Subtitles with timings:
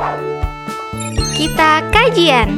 [0.00, 2.48] Kita kajian.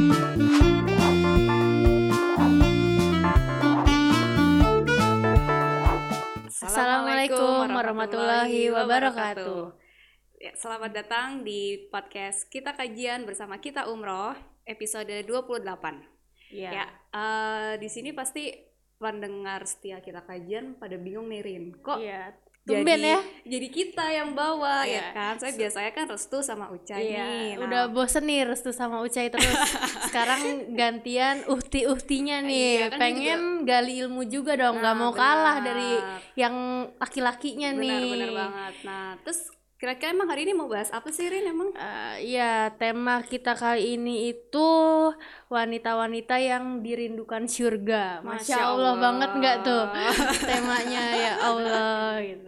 [6.47, 9.75] Assalamualaikum warahmatullahi wabarakatuh.
[10.39, 15.67] Ya, selamat datang di podcast Kita Kajian bersama kita Umroh episode 28.
[16.47, 16.69] Iya.
[16.71, 18.55] Ya, eh, di sini pasti
[18.95, 21.75] pendengar setia kita kajian pada bingung nih Rin.
[21.75, 21.99] Kok
[22.63, 22.71] Iya.
[22.71, 23.19] jadi Tumben ya.
[23.45, 24.95] jadi kita yang bawa Iya.
[24.95, 25.33] ya kan?
[25.35, 27.11] Saya biasanya kan Restu sama Uca nih.
[27.11, 29.43] Iya, Nah, udah bosen nih Restu sama Ucai terus.
[30.07, 30.39] Sekarang
[30.71, 32.55] gantian uhti-uhtinya nih.
[32.79, 35.67] Iya, kan Pengen gali ilmu juga dong, nggak Nah, mau kalah benar.
[35.69, 35.91] dari
[36.35, 36.55] yang
[36.95, 37.99] laki-lakinya nih.
[37.99, 38.73] benar benar banget.
[38.83, 39.39] Nah, terus
[39.83, 41.75] kira-kira emang hari ini mau bahas apa sih Rin emang?
[41.75, 44.69] Eh, Iya, tema kita kali ini itu
[45.51, 48.23] wanita-wanita yang dirindukan surga.
[48.23, 49.03] Masya, Masya Allah, Allah.
[49.03, 49.83] banget nggak tuh
[50.47, 52.47] temanya ya Allah gitu.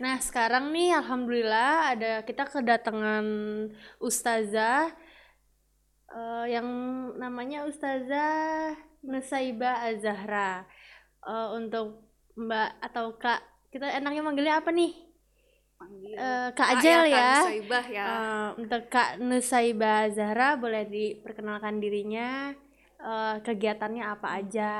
[0.00, 3.26] Nah sekarang nih Alhamdulillah ada kita kedatangan
[4.00, 4.96] Ustazah
[6.16, 6.64] eh, yang
[7.20, 8.72] namanya Ustazah
[9.04, 10.64] Nusaiba Azahra.
[11.28, 12.08] Eh, untuk
[12.40, 15.09] Mbak atau Kak kita enaknya manggilnya apa nih?
[16.10, 17.30] Eh, Kak Ajel Kak ya.
[17.40, 18.04] Nusaibah ya.
[18.06, 22.52] Eh, untuk Kak Nusaiba Zahra boleh diperkenalkan dirinya
[22.98, 24.72] eh, kegiatannya apa aja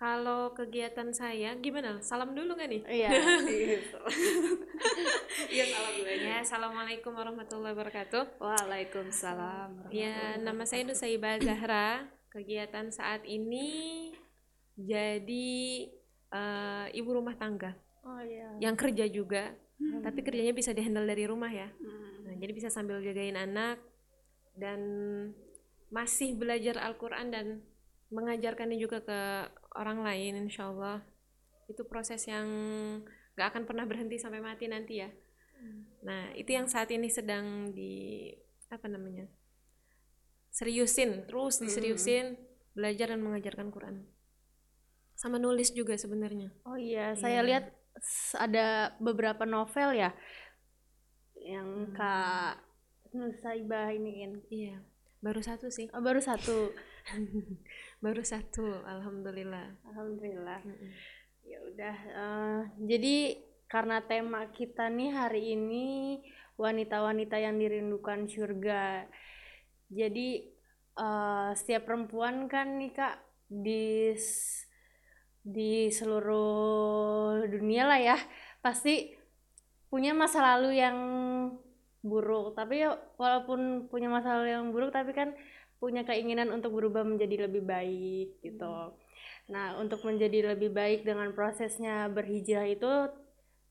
[0.00, 2.00] Kalau kegiatan saya gimana?
[2.00, 2.82] Salam dulu nggak nih?
[2.88, 3.10] iya
[5.52, 8.40] Iya, salam dulu Ya, assalamualaikum warahmatullahi wabarakatuh.
[8.40, 9.92] Waalaikumsalam.
[9.92, 12.08] Ya, nama saya Nusaiba Zahra.
[12.32, 14.08] Kegiatan saat ini
[14.80, 15.52] jadi
[16.32, 19.52] eh, ibu rumah tangga oh iya yang kerja juga,
[20.04, 21.68] tapi kerjanya bisa dihandle dari rumah ya.
[21.80, 22.28] Hmm.
[22.28, 23.80] Nah, jadi bisa sambil jagain anak
[24.56, 24.80] dan
[25.88, 27.46] masih belajar Al-Quran dan
[28.12, 29.20] mengajarkannya juga ke
[29.74, 31.00] orang lain insya Allah.
[31.66, 32.46] Itu proses yang
[33.38, 35.10] gak akan pernah berhenti sampai mati nanti ya.
[36.04, 38.32] Nah itu yang saat ini sedang di
[38.72, 39.28] apa namanya
[40.50, 42.38] seriusin terus diseriusin
[42.74, 43.96] belajar dan mengajarkan Quran.
[45.14, 46.48] Sama nulis juga sebenarnya.
[46.64, 47.46] Oh iya saya Iya.
[47.46, 47.64] lihat
[48.38, 50.10] ada beberapa novel ya
[51.40, 52.60] yang Kak
[53.16, 54.44] Nusaiba iniin.
[54.52, 54.78] Iya
[55.20, 55.86] baru satu sih.
[55.92, 56.72] Oh, baru satu.
[58.04, 59.76] Baru satu alhamdulillah.
[59.92, 60.60] Alhamdulillah.
[60.64, 60.92] Mm-mm.
[61.40, 63.16] ya udah eh, jadi
[63.66, 66.20] karena tema kita nih hari ini
[66.56, 69.04] wanita-wanita yang dirindukan surga.
[69.92, 70.28] Jadi
[70.96, 74.16] eh, setiap perempuan kan nih kak di
[75.40, 78.18] di seluruh dunia lah ya.
[78.60, 79.16] Pasti
[79.90, 80.98] punya masa lalu yang
[82.00, 82.56] buruk.
[82.56, 85.36] Tapi ya walaupun punya masa lalu yang buruk tapi kan
[85.80, 88.92] punya keinginan untuk berubah menjadi lebih baik gitu.
[89.50, 92.92] Nah, untuk menjadi lebih baik dengan prosesnya berhijrah itu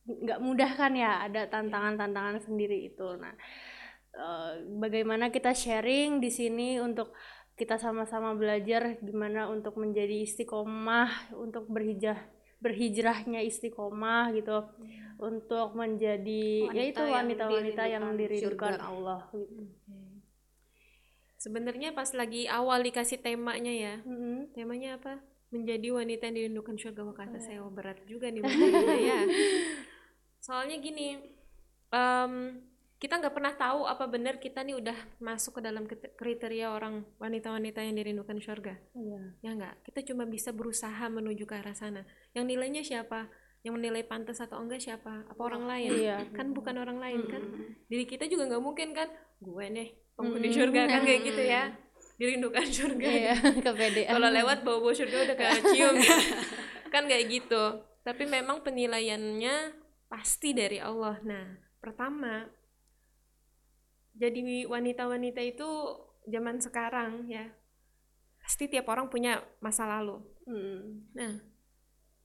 [0.09, 3.07] nggak mudah kan ya, ada tantangan-tantangan sendiri itu.
[3.16, 3.31] Nah,
[4.18, 4.51] eh,
[4.81, 7.13] bagaimana kita sharing di sini untuk
[7.59, 12.23] kita sama-sama belajar gimana untuk menjadi istiqomah, untuk berhijrah
[12.59, 14.67] berhijrahnya istiqomah gitu,
[15.19, 18.75] untuk menjadi Wanita yaitu yang wanita-wanita yang dirindukan dirindukan.
[18.79, 19.63] Allah gitu.
[21.39, 24.51] Sebenarnya pas lagi awal dikasih temanya ya, Mm-mm.
[24.51, 25.23] temanya apa?
[25.55, 27.01] Menjadi wanita yang dirindukan surga.
[27.07, 28.43] Wah kata saya oh, berat juga nih
[29.07, 29.19] ya.
[30.43, 31.15] Soalnya gini,
[31.95, 32.59] em,
[32.99, 37.79] kita nggak pernah tahu apa benar kita nih udah masuk ke dalam kriteria orang wanita-wanita
[37.79, 38.75] yang dirindukan surga.
[38.91, 39.21] Iya.
[39.39, 39.87] Ya nggak?
[39.87, 42.03] Kita cuma bisa berusaha menuju ke arah sana.
[42.35, 43.31] Yang nilainya siapa?
[43.63, 45.23] Yang menilai pantas atau enggak siapa?
[45.31, 45.91] Apa orang lain?
[45.95, 46.27] Iya.
[46.35, 47.43] Kan bukan orang lain kan?
[47.88, 49.07] Diri kita juga nggak mungkin kan
[49.39, 49.89] gue nih
[50.19, 51.63] penghuni surga kan kayak gitu ya
[52.19, 54.11] dirindukan surga Iya, kepedean.
[54.11, 55.95] kalau lewat bau surga udah kecium
[56.91, 57.63] kan kayak gitu
[58.03, 59.55] tapi memang penilaiannya
[60.11, 61.47] pasti dari Allah nah
[61.79, 62.43] pertama
[64.19, 65.69] jadi wanita-wanita itu
[66.28, 67.47] zaman sekarang ya
[68.44, 70.19] pasti tiap orang punya masa lalu
[70.50, 71.13] Mm.
[71.13, 71.33] Nah,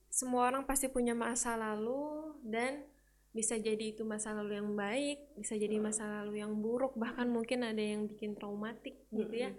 [0.09, 2.89] semua orang pasti punya masa lalu dan
[3.37, 7.67] bisa jadi itu masa lalu yang baik, bisa jadi masa lalu yang buruk, bahkan mungkin
[7.67, 9.53] ada yang bikin traumatik gitu ya.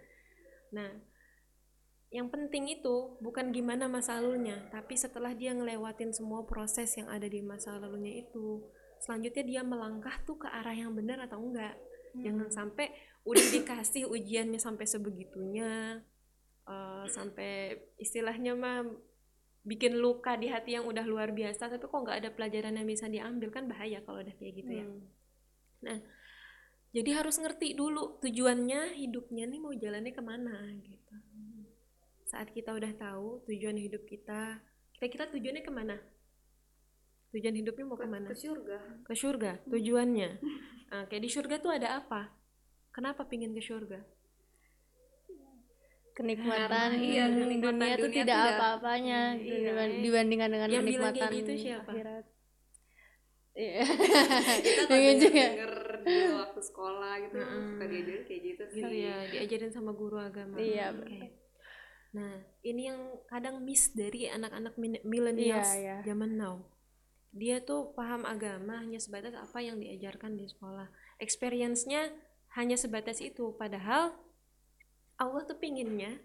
[0.73, 0.89] Nah,
[2.09, 7.27] yang penting itu bukan gimana masa lalunya, tapi setelah dia ngelewatin semua proses yang ada
[7.27, 8.63] di masa lalunya itu,
[9.03, 11.75] selanjutnya dia melangkah tuh ke arah yang benar atau enggak.
[12.23, 12.87] Jangan sampai
[13.25, 15.99] udah dikasih ujiannya sampai sebegitunya,
[16.69, 18.85] eh, sampai istilahnya mah
[19.65, 23.09] bikin luka di hati yang udah luar biasa, tapi kok nggak ada pelajaran yang bisa
[23.09, 24.85] diambil kan bahaya kalau udah kayak gitu ya.
[24.85, 25.01] Hmm.
[25.81, 25.97] Nah,
[26.93, 31.15] jadi harus ngerti dulu tujuannya hidupnya nih mau jalannya ke mana gitu.
[32.29, 34.61] Saat kita udah tahu tujuan hidup kita,
[34.95, 35.97] kira-kira tujuannya ke mana?
[37.35, 38.27] Tujuan hidupnya mau ke, ke mana?
[38.27, 38.77] ke surga.
[39.03, 40.29] Ke surga tujuannya.
[40.87, 42.31] Nah, kayak di surga tuh ada apa?
[42.89, 43.99] Kenapa pingin ke surga?
[46.15, 49.67] Kenikmatan iya, kenikmatan dunia, tidak tuh udah- apa-apanya Iya.
[49.67, 51.91] diban- dibandingkan dengan Yang bilang kenikmatan gitu siapa?
[51.91, 52.25] akhirat.
[53.53, 53.83] Iya.
[54.89, 55.43] Pengen juga.
[55.45, 55.73] denger
[56.37, 57.35] waktu sekolah gitu.
[57.35, 57.63] Mm-mm.
[57.67, 58.79] suka diajarin kayak gitu sih.
[58.79, 60.55] gitu ya diajarin sama guru agama.
[60.55, 61.19] Iya, Oke.
[62.11, 62.31] nah
[62.61, 64.71] ini yang kadang miss dari anak-anak
[65.03, 65.95] millennials Iya, iya.
[66.05, 66.63] zaman now
[67.35, 70.87] dia tuh paham agama hanya sebatas apa yang diajarkan di sekolah.
[71.19, 72.07] Experience-nya
[72.55, 73.51] hanya sebatas itu.
[73.59, 74.15] Padahal
[75.19, 76.15] Allah tuh pinginnya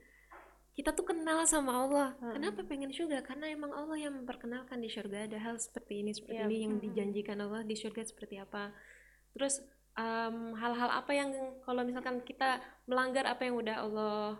[0.78, 2.08] kita tuh kenal sama Allah.
[2.22, 2.38] Mm-mm.
[2.38, 3.26] kenapa pengen surga?
[3.26, 6.74] Karena emang Allah yang memperkenalkan di surga ada hal seperti ini seperti Iya, ini yang
[6.78, 6.86] mm-mm.
[6.86, 8.70] dijanjikan Allah di surga seperti apa.
[9.34, 9.66] Terus
[9.98, 11.34] em, hal-hal apa yang
[11.66, 14.38] kalau misalkan kita melanggar apa yang udah Allah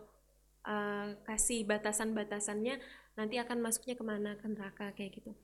[0.70, 2.78] eh, kasih batasan-batasannya
[3.19, 4.38] nanti akan masuknya ke mana?
[4.38, 5.34] Ke neraka kayak gitu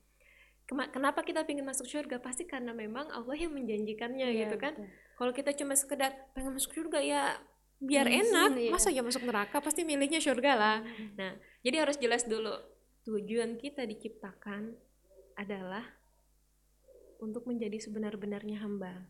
[0.67, 2.19] kenapa kita pengen masuk surga?
[2.19, 4.75] Pasti karena memang Allah yang menjanjikannya Iya, gitu kan?
[5.15, 7.21] kalau kita cuma sekedar pengen masuk surga ya
[7.77, 8.71] biar Hmm, enak iya.
[8.73, 9.57] masa ya masuk neraka?
[9.57, 10.77] Pasti milihnya surga lah.
[11.15, 12.51] Nah jadi harus jelas dulu
[13.05, 14.75] tujuan kita diciptakan
[15.33, 15.85] adalah
[17.17, 19.07] untuk menjadi sebenar-benarnya hamba.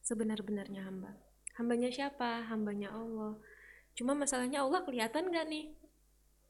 [0.00, 1.18] Sebenar-benarnya hamba.
[1.58, 2.46] Hambanya siapa?
[2.48, 3.36] Hambanya Allah.
[3.92, 5.66] Cuma masalahnya Allah kelihatan nggak nih?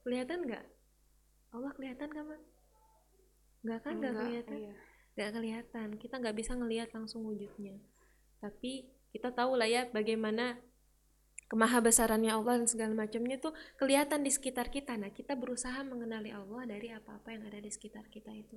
[0.05, 0.65] Kelihatan nggak?
[1.51, 2.41] Allah kelihatan nggak Mak?
[3.65, 3.95] Nggak kan?
[4.01, 4.59] Nggak kelihatan?
[4.59, 4.75] iya.
[5.17, 5.89] nggak kelihatan.
[6.01, 7.77] Kita nggak bisa ngelihat langsung wujudnya.
[8.41, 10.57] Tapi kita tahu lah ya bagaimana
[11.51, 14.95] kemahabesarannya Allah dan segala macamnya tuh kelihatan di sekitar kita.
[14.95, 18.57] Nah kita berusaha mengenali Allah dari apa-apa yang ada di sekitar kita itu.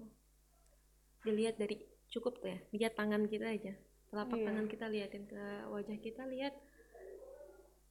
[1.26, 1.82] Dilihat dari
[2.14, 2.60] cukup tuh ya.
[2.70, 3.74] Lihat tangan kita aja.
[4.14, 4.46] Telapak Iya.
[4.46, 6.54] tangan kita liatin ke wajah kita lihat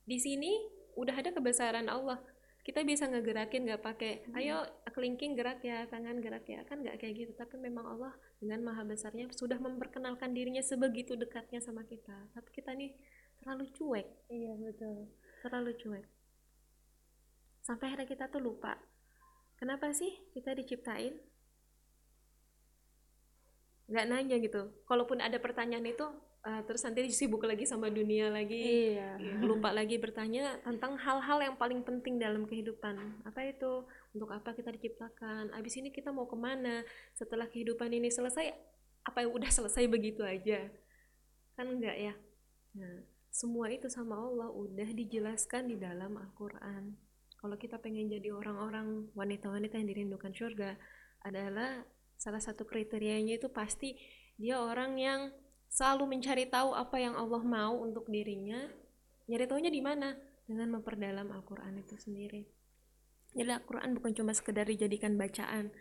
[0.07, 0.55] di sini
[0.95, 2.23] udah ada kebesaran Allah
[2.63, 4.63] kita bisa ngegerakin nggak pakai ayo
[4.95, 6.63] kelingking gerak ya tangan gerak ya.
[6.63, 7.33] Kan nggak kayak gitu.
[7.35, 12.15] Tapi memang Allah dengan maha besarnya sudah memperkenalkan dirinya sebegitu dekatnya sama kita.
[12.31, 12.95] Tapi kita nih
[13.43, 14.07] terlalu cuek.
[14.31, 15.11] Iya betul.
[15.43, 16.07] Terlalu cuek.
[17.67, 18.79] Sampai akhirnya kita tuh lupa.
[19.59, 21.19] Kenapa sih kita diciptain?
[23.91, 24.71] Nggak nanya gitu.
[24.87, 26.07] Kalaupun ada pertanyaan itu
[26.43, 28.95] eh, terus nanti sibuk lagi sama dunia lagi.
[28.97, 33.23] Iya lupa lagi bertanya tentang hal-hal yang paling penting dalam kehidupan.
[33.27, 33.87] Apa itu?
[34.13, 35.55] Untuk apa kita diciptakan?
[35.55, 36.83] Abis ini kita mau ke mana?
[37.15, 38.53] Setelah kehidupan ini selesai
[39.03, 40.71] apa yang udah selesai begitu aja?
[41.59, 42.15] Kan enggak ya?
[42.79, 46.93] Nah semua itu sama Allah udah dijelaskan di dalam Al-Quran.
[47.41, 50.77] Kalau kita pengen jadi orang-orang wanita-wanita yang dirindukan surga
[51.25, 51.81] adalah
[52.21, 53.97] salah satu kriterianya itu pasti
[54.37, 55.21] dia orang yang
[55.73, 58.69] selalu mencari tahu apa yang Allah mau untuk dirinya
[59.27, 60.13] nyari taunya di mana?
[60.45, 62.45] Dengan memperdalam Al-Quran itu sendiri.
[63.33, 65.73] Jadi Al-Quran bukan cuma sekedar dijadikan bacaan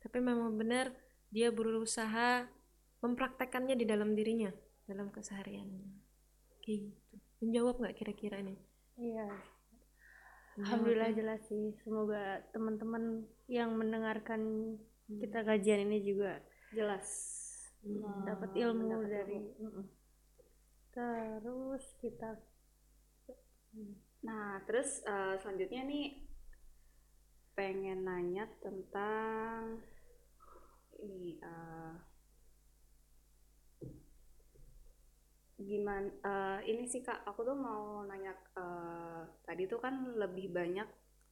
[0.00, 0.94] tapi memang benar
[1.34, 2.46] dia berusaha
[3.02, 4.54] mempraktekannya di dalam dirinya
[4.86, 5.98] dalam kesehariannya.
[6.62, 7.14] Kayak gitu.
[7.42, 8.60] Menjawab nggak kira-kira nih
[9.00, 9.28] iya.
[10.60, 11.72] Alhamdulillah jelas sih.
[11.80, 14.76] Semoga teman-teman yang mendengarkan
[15.08, 16.38] kita kajian ini juga
[16.76, 17.39] jelas
[17.80, 18.24] Hmm.
[18.28, 19.82] dapat Oh, ilmu mendapat dari ilmu.
[20.94, 22.30] Terus kita
[24.26, 26.06] Nah, terus eh, selanjutnya nih
[27.56, 29.78] pengen nanya tentang
[31.00, 31.94] ini eh,
[35.60, 40.88] gimana eh, ini sih Kak, aku tuh mau nanya eh, tadi tuh kan lebih banyak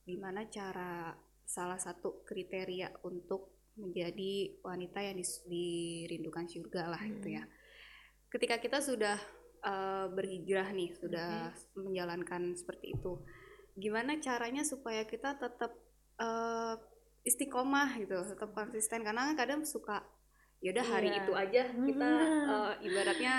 [0.09, 1.13] gimana cara
[1.49, 7.47] salah satu kriteria untuk menjadi wanita yang dis- dirindukan surga lah gitu ya.
[8.29, 9.17] Ketika kita sudah
[9.59, 13.23] eh, berhijrah nih, sudah menjalankan seperti itu,
[13.75, 15.73] gimana caranya supaya kita tetap
[16.19, 16.75] eh,
[17.23, 20.03] istiqomah gitu, tetap konsisten karena kan kadang suka
[20.59, 21.19] ya udah hari Iya.
[21.23, 22.11] itu aja kita
[22.51, 23.35] eh, ibaratnya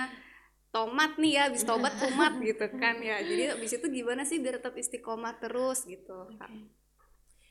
[0.70, 3.20] tomat nih ya, habis tobat tomat gitu kan ya.
[3.20, 6.30] Jadi habis itu gimana sih biar tetap istiqomah terus gitu?
[6.30, 6.70] Oke.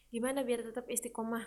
[0.10, 1.46] Gimana biar tetap istiqomah?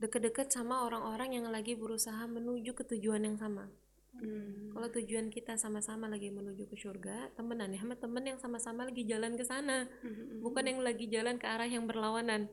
[0.00, 3.68] Deket-deket sama orang-orang yang lagi berusaha menuju ke tujuan yang sama.
[4.16, 4.72] Hmm.
[4.72, 9.04] Kalau tujuan kita sama-sama lagi menuju ke surga, temenan ya sama temen yang sama-sama lagi
[9.04, 10.40] jalan ke sana, Mhm.
[10.40, 12.48] bukan yang lagi jalan ke arah yang berlawanan.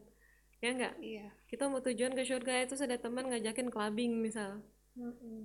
[0.60, 0.94] Ya enggak?
[1.00, 1.32] Iya.
[1.48, 4.62] Kita mau tujuan ke surga itu ada teman ngajakin clubbing misal.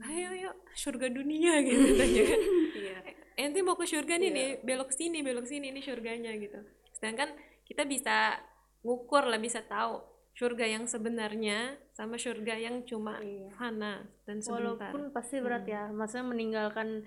[0.02, 2.40] Ayo ayo surga dunia gitu katanya kan.
[2.72, 2.96] Iya.
[3.06, 3.14] Eh,
[3.46, 4.36] Ente mau ke surga nih Iya.
[4.36, 6.60] nih, belok sini, belok sini ini surganya gitu.
[6.92, 7.32] Sedangkan
[7.64, 8.36] kita bisa
[8.82, 10.00] ngukur lah, bisa tahu
[10.32, 11.58] surga yang sebenarnya
[11.90, 13.52] sama surga yang cuma Iya.
[13.52, 14.88] fana dan sebentar.
[14.88, 17.04] walaupun pasti berat ya maksudnya meninggalkan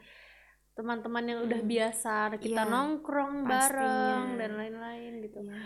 [0.71, 1.67] teman-teman yang udah Hmm.
[1.67, 3.49] biasa kita Iya, nongkrong pastinya.
[3.49, 5.57] bareng dan lain-lain gitu Iya.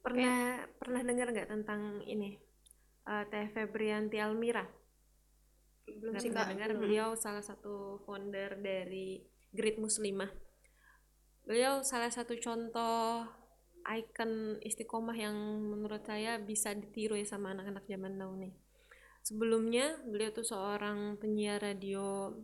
[0.00, 0.38] Pernah
[0.76, 2.38] pernah dengar nggak tentang ini?
[3.02, 4.62] eh, Teh Febrianti Almira.
[5.82, 9.18] belum sih kak dengar beliau salah satu founder dari
[9.50, 10.30] Great Muslimah
[11.42, 13.26] beliau salah satu contoh
[13.86, 15.36] icon istiqomah yang
[15.68, 18.54] menurut saya bisa ditiru ya sama anak-anak zaman now nih.
[19.22, 22.34] Sebelumnya beliau tuh seorang penyiar radio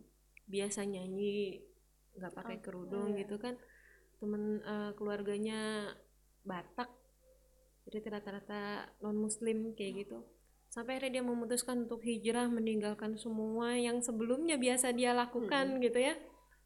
[0.46, 1.62] biasa nyanyi
[2.18, 3.54] nggak pakai Oh, kerudung gitu kan.
[4.18, 5.92] Temen eh, keluarganya
[6.46, 6.90] Batak.
[7.88, 10.18] Jadi rata-rata non muslim kayak gitu.
[10.68, 16.14] Sampai akhirnya dia memutuskan untuk hijrah meninggalkan semua yang sebelumnya biasa dia lakukan gitu ya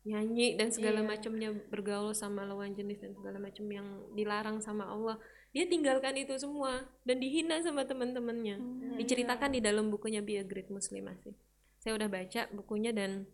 [0.02, 1.08] nyanyi dan segala Iya.
[1.08, 5.16] macamnya bergaul sama lawan jenis dan segala macam yang dilarang sama Allah
[5.52, 8.56] dia tinggalkan itu semua dan dihina sama teman-temannya.
[8.56, 11.36] Hmm, diceritakan di dalam bukunya Be a Great Muslimah sih
[11.76, 13.26] saya udah baca bukunya dan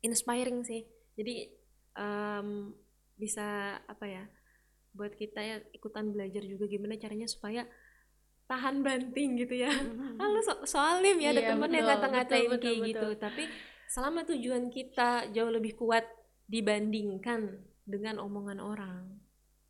[0.00, 0.86] inspiring sih.
[1.14, 1.50] Jadi
[1.94, 2.70] em,
[3.14, 3.44] bisa
[3.84, 4.24] apa ya
[4.94, 7.66] buat kita ya ikutan belajar juga gimana caranya supaya
[8.46, 9.70] tahan banting gitu ya.
[10.22, 13.08] Halo so soalim ya ada Iya, temen yang betul, ngata-ngatain betul, kayak gitu.
[13.18, 13.42] tapi
[13.94, 16.02] selama tujuan kita jauh lebih kuat
[16.50, 19.06] dibandingkan dengan omongan orang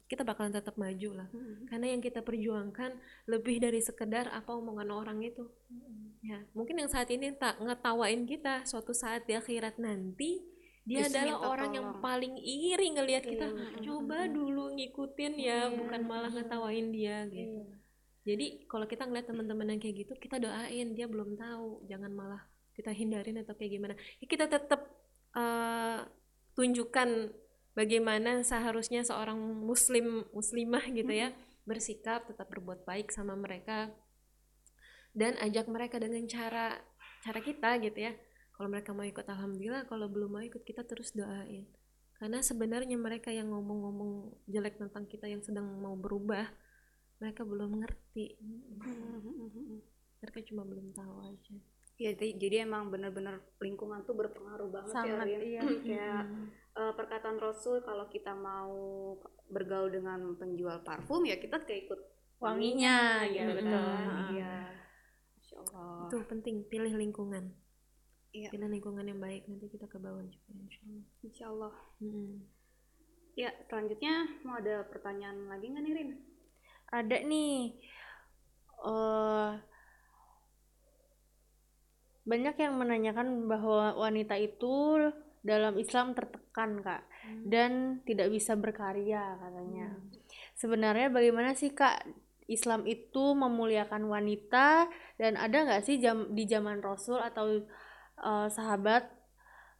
[0.04, 1.28] kita bakalan tetap maju lah
[1.68, 5.44] karena yang kita perjuangkan lebih dari sekedar apa omongan orang itu
[6.24, 10.40] ya mungkin yang saat ini tak ngetawain kita suatu saat di akhirat nanti
[10.84, 12.04] dia Justru adalah orang yang tolong.
[12.04, 13.80] paling iri ngelihat kita Iya.
[13.80, 15.76] coba dulu ngikutin ya Iya.
[15.80, 17.74] bukan malah ngetawain dia gitu Iya.
[18.24, 22.44] jadi kalau kita ngeliat teman-teman yang kayak gitu kita doain dia belum tahu jangan malah
[22.74, 23.94] kita hindarin atau kayak gimana.
[24.18, 24.90] Ya, kita tetap
[25.34, 25.98] eh,
[26.54, 27.08] tunjukkan
[27.74, 31.34] bagaimana seharusnya seorang muslim muslimah gitu ya
[31.66, 33.90] bersikap tetap berbuat baik sama mereka
[35.16, 36.78] dan ajak mereka dengan cara
[37.24, 38.12] cara kita gitu ya.
[38.54, 39.88] Kalau mereka mau ikut alhamdulillah.
[39.90, 41.66] Kalau belum mau ikut kita terus doain.
[42.14, 46.46] Karena sebenarnya mereka yang ngomong-ngomong jelek tentang kita yang sedang mau berubah
[47.18, 48.38] mereka belum ngerti.
[50.22, 51.58] Mereka cuma belum tahu aja
[51.94, 55.40] Ya, jadi, jadi emang bener-bener lingkungan tuh berpengaruh banget ya, Sangat, Rin.
[55.46, 55.62] iya.
[55.86, 56.22] Kayak
[56.74, 59.14] eh, perkataan Rasul kalau kita mau
[59.46, 62.00] bergaul dengan penjual parfum ya kita kayak ikut
[62.42, 63.62] Wanginya, ya gitu.
[63.62, 63.94] betul.
[64.34, 64.54] Iya.
[65.38, 65.96] Masya Allah.
[66.04, 67.44] itu penting pilih lingkungan
[68.34, 68.50] Iya.
[68.50, 71.74] pilih lingkungan yang baik nanti kita ke bawah juga insya Allah Insya Allah.
[72.02, 72.30] Mm-mm.
[73.34, 76.10] Ya, selanjutnya mau ada pertanyaan lagi nggak nih Rin?
[76.90, 77.78] ada nih
[78.84, 79.50] eh
[82.24, 84.96] banyak yang menanyakan bahwa wanita itu
[85.44, 87.04] dalam Islam tertekan kak
[87.44, 90.00] dan tidak bisa berkarya katanya.
[90.56, 92.00] Sebenarnya bagaimana sih kak
[92.48, 94.88] Islam itu memuliakan wanita?
[95.20, 97.60] Dan ada nggak sih jam di zaman Rasul atau
[98.20, 99.04] eh, sahabat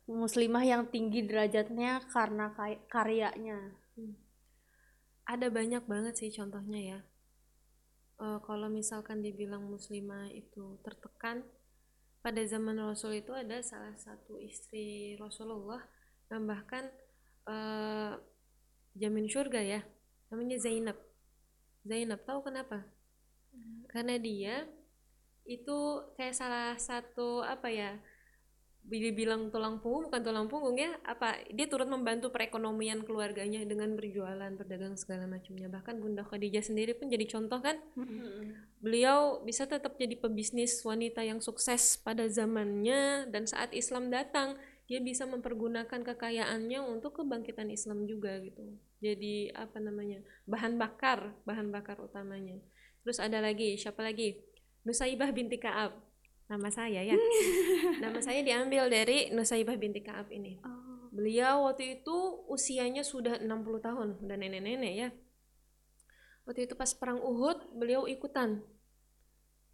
[0.04, 2.52] muslimah yang tinggi derajatnya karena
[2.92, 3.72] karyanya?
[5.24, 7.00] Ada banyak banget sih contohnya ya.
[8.20, 11.40] Eh, kalau misalkan dibilang muslimah itu tertekan
[12.24, 15.84] pada zaman Rasul itu ada salah satu istri Rasulullah
[16.32, 16.88] yang bahkan
[17.44, 18.16] eh,
[18.96, 19.80] jamin surga ya
[20.32, 20.96] namanya Zainab.
[21.84, 22.80] Zainab tahu kenapa?
[23.92, 24.64] Karena dia
[25.44, 28.00] itu kayak salah satu apa ya
[28.84, 34.52] dibilang tulang punggung bukan tulang punggung ya apa dia turut membantu perekonomian keluarganya dengan berjualan
[34.52, 35.72] berdagang segala macamnya.
[35.72, 37.80] Bahkan Bunda Khadijah sendiri pun jadi contoh kan?
[38.84, 45.00] Beliau bisa tetap jadi pebisnis wanita yang sukses pada zamannya dan saat Islam datang dia
[45.00, 48.68] bisa mempergunakan kekayaannya untuk kebangkitan Islam juga gitu.
[49.00, 52.60] Jadi apa namanya bahan bakar bahan bakar utamanya.
[53.00, 54.44] Terus ada lagi siapa lagi?
[54.84, 56.03] Nusaibah binti Kaab
[56.50, 57.16] nama saya ya
[58.04, 60.84] nama saya diambil dari Nusaibah binti Kaab ini Oh.
[61.14, 63.46] Beliau waktu itu usianya sudah 60
[63.78, 65.08] tahun, udah nenek-nenek ya.
[66.42, 68.66] Waktu itu pas perang Uhud, beliau ikutan.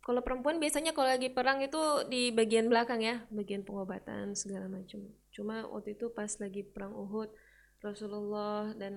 [0.05, 1.81] Kalau perempuan biasanya kalau lagi perang itu
[2.13, 5.01] di bagian belakang ya, bagian pengobatan segala macam.
[5.33, 7.33] Cuma waktu itu pas lagi perang Uhud,
[7.81, 8.95] Rasulullah dan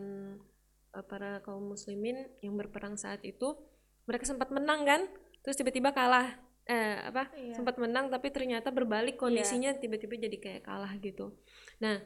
[0.92, 3.56] eh, para kaum muslimin yang berperang saat itu,
[4.04, 5.02] mereka sempat menang kan?
[5.48, 6.43] Terus tiba-tiba kalah.
[6.64, 7.28] Eh apa?
[7.36, 7.60] Iya.
[7.60, 11.36] Sempat menang tapi ternyata berbalik kondisinya tiba-tiba jadi kayak kalah gitu.
[11.84, 12.00] Nah,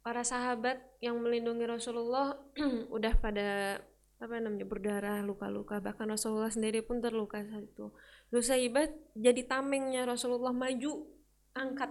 [0.00, 2.36] para sahabat yang melindungi Rasulullah
[2.96, 3.80] udah pada
[4.20, 7.88] apa namanya berdarah luka-luka bahkan Rasulullah sendiri pun terluka saat itu
[8.28, 8.84] Nusaibah
[9.16, 11.08] jadi tamengnya Rasulullah maju
[11.56, 11.88] angkat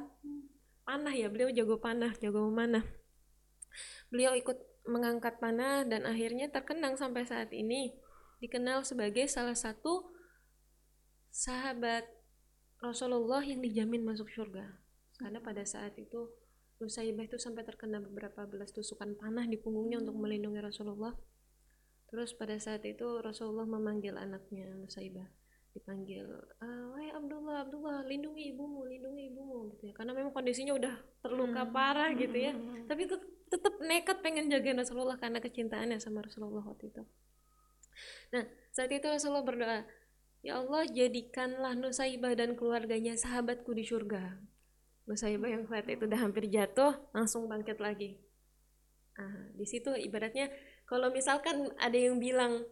[0.85, 2.85] panah ya beliau jago panah jago memanah
[4.13, 7.97] beliau ikut mengangkat panah dan akhirnya terkenang sampai saat ini
[8.41, 10.09] dikenal sebagai salah satu
[11.29, 12.05] sahabat
[12.79, 14.65] Rasulullah yang dijamin masuk surga
[15.19, 16.29] karena pada saat itu
[16.79, 21.11] Nusaibah itu sampai terkena beberapa belas tusukan panah di punggungnya untuk melindungi Rasulullah.
[22.07, 25.27] Terus pada saat itu Rasulullah memanggil anaknya Nusaibah.
[25.69, 26.25] dipanggil
[26.63, 31.61] "Eh, wahai Abdullah Abdullah lindungi ibumu lindungi ibumu gitu ya karena memang kondisinya udah terluka
[31.61, 31.69] Hmm.
[31.69, 32.57] parah gitu ya
[32.89, 37.05] tapi tet- tetap nekat pengen jagain Rasulullah karena kecintaannya sama Rasulullah waktu itu
[38.33, 38.43] nah
[38.73, 39.85] saat itu Rasulullah berdoa
[40.45, 44.39] ya Allah jadikanlah Nusaibah dan keluarganya sahabatku di surga.
[45.09, 48.19] Nusaibah yang saat itu udah hampir jatuh langsung bangkit lagi.
[49.19, 50.47] Ah di situ ibaratnya
[50.87, 52.63] kalau misalkan ada yang bilang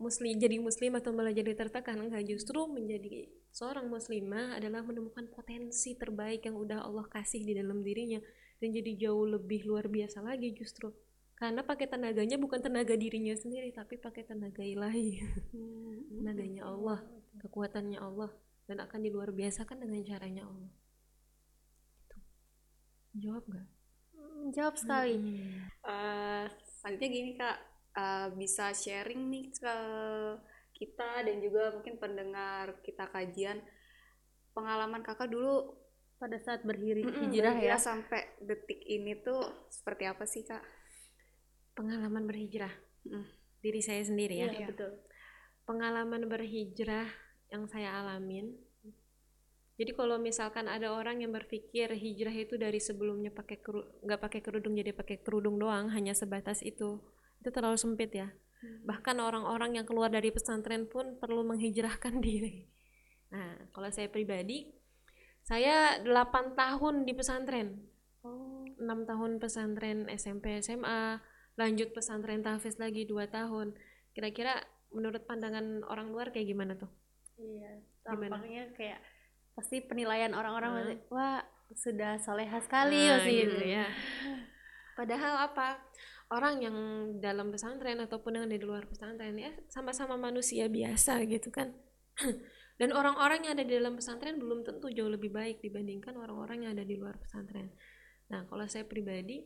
[0.00, 2.24] muslim jadi muslim atau malah jadi tertekan enggak.
[2.24, 8.18] Justru menjadi seorang muslimah adalah menemukan potensi terbaik yang udah Allah kasih di dalam dirinya
[8.60, 10.92] dan jadi jauh lebih luar biasa lagi justru
[11.40, 15.24] karena pakai tenaganya bukan tenaga dirinya sendiri tapi pakai tenaga ilahi.
[16.20, 17.00] Tenaganya Allah
[17.40, 18.28] kekuatannya Allah
[18.68, 20.70] dan akan diluar biasakan dengan caranya Allah.
[21.96, 22.18] Gitu.
[23.24, 23.68] jawab nggak?
[24.12, 25.16] Hmm, jawab sekali.
[25.16, 25.64] Hmm.
[25.88, 26.44] Eh,
[26.76, 27.58] selanjutnya gini kak,
[27.96, 29.76] eh, bisa sharing nih ke
[30.76, 33.64] kita dan juga mungkin pendengar kita kajian.
[34.52, 35.72] Pengalaman kakak dulu
[36.20, 37.72] pada saat berhiri mm-mm, hijrah ya?
[37.72, 39.40] berhijrah sampai detik ini tuh
[39.72, 40.79] seperti apa sih kak?
[41.74, 43.24] Pengalaman berhijrah Mm.
[43.64, 44.92] diri saya sendiri ya Iya, betul
[45.70, 47.06] pengalaman berhijrah
[47.54, 48.58] yang saya alamin.
[49.78, 53.62] Jadi kalau misalkan ada orang yang berpikir hijrah itu dari sebelumnya pakai
[54.02, 56.98] nggak pakai kerudung jadi pakai kerudung doang hanya sebatas itu,
[57.38, 58.28] itu terlalu sempit ya.
[58.60, 62.66] Bahkan orang-orang yang keluar dari pesantren pun perlu menghijrahkan diri.
[63.30, 64.68] Nah, kalau saya pribadi,
[65.46, 67.78] saya 8 tahun di pesantren.
[68.26, 71.20] oh 6 tahun pesantren SMP SMA,
[71.60, 73.76] lanjut pesantren tahfiz lagi 2 tahun.
[74.16, 74.56] Kira-kira
[74.90, 76.88] menurut pandangan orang luar kayak gimana tuh?
[77.36, 78.36] iya Gimana?
[78.36, 79.00] tampaknya kayak
[79.54, 81.00] pasti penilaian orang-orang Hmm.
[81.08, 81.40] wah
[81.72, 83.86] sudah soleha sekali Nah, gitu gitu ya.
[84.98, 85.80] Padahal apa?
[86.30, 86.76] Orang yang
[87.18, 91.72] dalam pesantren ataupun yang di luar pesantren ya sama-sama manusia biasa gitu kan.
[92.80, 96.72] Dan orang-orang yang ada di dalam pesantren belum tentu jauh lebih baik dibandingkan orang-orang yang
[96.76, 97.72] ada di luar pesantren.
[98.30, 99.42] Nah, kalau saya pribadi,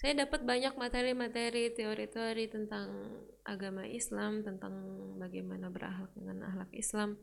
[0.00, 2.88] saya dapat banyak materi-materi, teori-teori tentang
[3.44, 4.72] agama Islam, tentang
[5.20, 7.20] bagaimana berakhlak dengan akhlak Islam.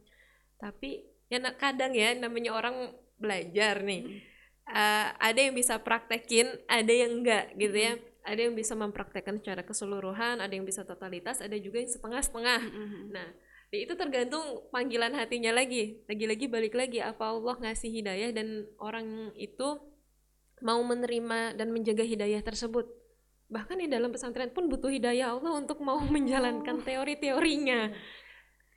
[0.61, 4.21] Tapi ya kadang ya namanya orang belajar nih.
[4.69, 7.97] Eh, ada yang bisa praktekin, ada yang enggak gitu ya.
[8.21, 12.61] Ada yang bisa mempraktekkan secara keseluruhan, ada yang bisa totalitas, ada juga yang setengah-setengah.
[13.09, 13.27] Nah,
[13.73, 16.05] di- itu tergantung panggilan hatinya lagi.
[16.05, 19.96] Lagi-lagi balik lagi apa Allah ngasih hidayah dan orang itu
[20.61, 22.89] mau menerima dan menjaga hidayah tersebut.
[23.47, 27.93] Bahkan di dalam pesantren pun butuh hidayah Allah untuk mau menjalankan teori-teorinya.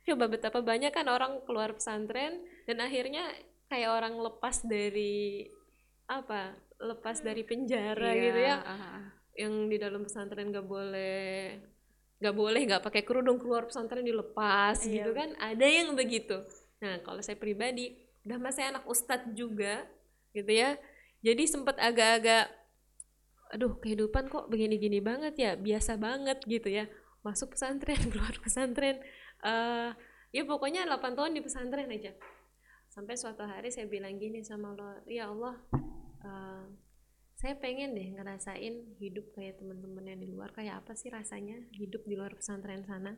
[0.01, 3.27] Coba betapa banyak kan orang keluar pesantren dan akhirnya
[3.69, 5.45] kayak orang lepas dari
[6.07, 6.57] apa?
[6.81, 9.01] Lepas dari penjara Iya, gitu ya ah,
[9.37, 11.61] yang di dalam pesantren nggak boleh
[12.17, 15.05] nggak boleh nggak pakai kerudung keluar pesantren dilepas Iya.
[15.05, 16.41] gitu kan ada yang begitu
[16.81, 17.93] nah kalau saya pribadi
[18.25, 19.85] udah mas saya anak ustadz juga
[20.33, 20.73] gitu ya
[21.21, 22.49] jadi sempet agak-agak
[23.51, 26.89] aduh kehidupan kok begini-gini banget ya biasa banget gitu ya.
[27.21, 28.97] Masuk pesantren keluar pesantren.
[29.45, 29.91] Eh
[30.33, 32.17] ya pokoknya 8 tahun di pesantren aja.
[32.89, 35.55] Sampai suatu hari saya bilang gini sama Allah ya Allah
[36.25, 36.65] eh,
[37.37, 40.49] saya pengen deh ngerasain hidup kayak teman-teman yang di luar.
[40.57, 43.13] Kayak apa sih rasanya hidup di luar pesantren sana?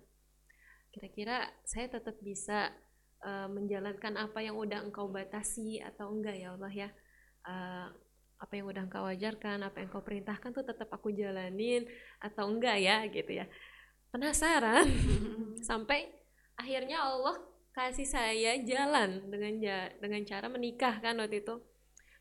[0.92, 2.68] Kira-kira saya tetap bisa
[3.24, 6.89] eh, menjalankan apa yang udah engkau batasi atau enggak ya Allah ya
[7.44, 7.88] Eh,
[8.44, 11.88] apa yang udah engkau ajarkan apa yang engkau perintahkan tuh tetap aku jalanin
[12.20, 13.48] atau enggak ya gitu ya.
[14.12, 14.84] Penasaran?
[15.68, 16.12] Sampai
[16.60, 17.40] akhirnya Allah
[17.74, 19.58] kasih saya jalan dengan
[19.98, 21.56] dengan cara menikah kan waktu itu.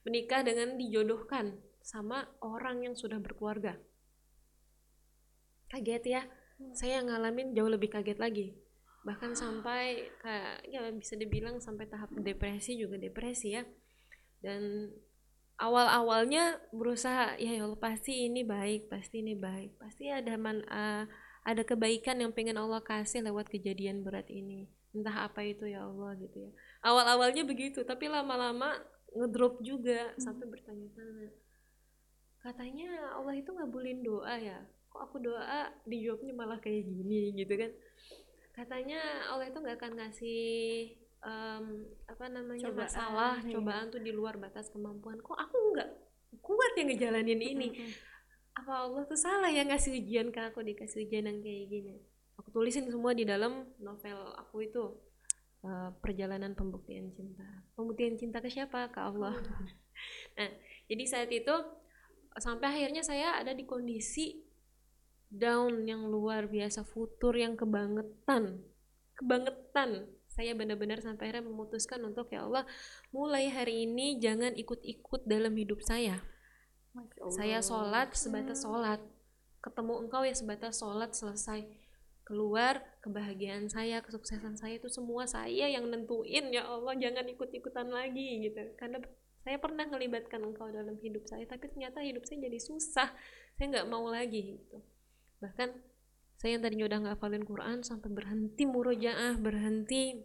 [0.03, 3.79] Menikah dengan dijodohkan sama orang yang sudah berkeluarga.
[5.71, 6.23] Kaget ya?
[6.75, 8.55] Saya ngalamin jauh lebih kaget lagi.
[9.03, 13.63] Bahkan sampai kayak ya bisa dibilang sampai tahap depresi juga depresi ya.
[14.43, 14.91] Dan
[15.63, 21.07] awal-awalnya berusaha ya ya Allah pasti ini baik pasti ini baik pasti ada man ah,
[21.47, 24.71] ada kebaikan yang pengen Allah kasih lewat kejadian berat ini.
[24.95, 26.51] Entah apa itu ya Allah gitu ya.
[26.87, 28.79] Awal-awalnya begitu tapi lama-lama
[29.15, 31.31] ngedrop juga sampai bertanya-tanya.
[32.43, 34.59] Katanya Allah itu ngabulin doa ya
[34.93, 37.71] kok aku doa dijawabnya malah kayak gini gitu kan.
[38.53, 39.01] Katanya
[39.33, 40.43] Allah itu nggak akan ngasih
[41.23, 41.65] em,
[42.11, 43.53] apa namanya Cobaan, masalah iya.
[43.55, 45.23] cobaan tuh di luar batas kemampuan.
[45.23, 45.91] Kok aku nggak
[46.43, 47.69] kuat yang ngejalanin ini?
[48.53, 51.95] apa Allah tuh salah ya ngasih ujian ke aku dikasih ujian yang kayak gini?
[52.37, 54.93] Aku tulisin semua di dalam novel aku itu.
[55.63, 57.47] Eh, perjalanan pembuktian cinta.
[57.79, 58.91] Pembuktian cinta ke siapa?
[58.91, 59.37] Ke Allah.
[60.35, 60.51] Nah
[60.91, 61.55] jadi saat itu
[62.35, 64.43] sampai akhirnya saya ada di kondisi
[65.31, 68.67] down yang luar biasa futur yang kebangetan.
[69.15, 72.65] Kebangetan saya benar-benar sampai akhirnya memutuskan untuk ya Allah
[73.13, 76.25] mulai hari ini jangan ikut-ikut dalam hidup saya.
[77.37, 79.01] Saya sholat sebatas sholat.
[79.61, 81.69] Ketemu engkau ya sebatas sholat selesai.
[82.25, 88.49] Keluar kebahagiaan saya kesuksesan saya itu semua saya yang nentuin ya Allah jangan ikut-ikutan lagi
[88.49, 88.61] gitu.
[88.81, 89.05] Karena
[89.45, 93.09] saya pernah melibatkan engkau dalam hidup saya tapi ternyata hidup saya jadi susah.
[93.61, 94.81] Saya nggak mau lagi gitu.
[95.45, 95.92] Bahkan
[96.43, 100.19] saya yang tadinya udah ngafalin Quran sampai berhenti murojaah berhenti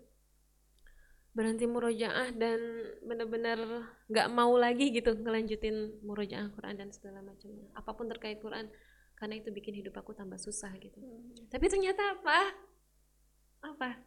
[1.37, 2.57] berhenti murojaah dan
[3.05, 7.69] benar-benar nggak mau lagi gitu ngelanjutin murojaah Quran dan segala macamnya.
[7.77, 8.65] Apa pun terkait Quran
[9.13, 10.97] karena itu bikin hidup aku tambah susah gitu.
[11.53, 12.39] Tapi ternyata apa?
[13.61, 14.01] Apa?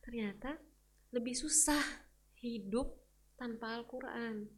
[0.00, 0.56] Ternyata
[1.12, 1.84] lebih susah
[2.40, 2.88] hidup
[3.36, 4.48] tanpa Al-Quran